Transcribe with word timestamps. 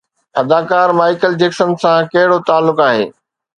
اداڪار 0.41 0.93
Michael 1.01 1.37
Jackson 1.45 1.77
سان 1.85 2.11
ڪهڙو 2.17 2.43
تعلق 2.51 2.85
آهي؟ 2.89 3.09